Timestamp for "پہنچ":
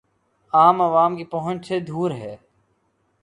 1.23-1.67